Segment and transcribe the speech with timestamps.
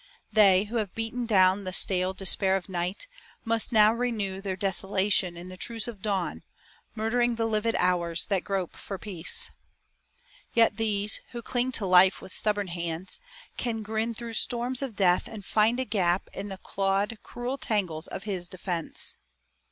[0.33, 3.05] They, who have beaten down The stale despair of night,
[3.45, 6.41] must now renew Their desolation in the truce of dawn,
[6.95, 9.51] Murdering the livid hours that grope for peace.
[10.55, 13.19] Yet these, who cling to life with stubborn hands,
[13.57, 18.07] Can grin through storms of death and find a gap In the clawed, cruel tangles
[18.07, 19.17] of his defence.